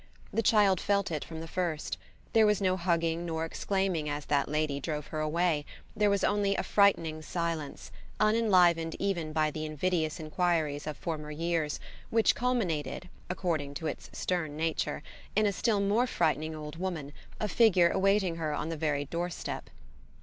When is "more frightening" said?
15.79-16.55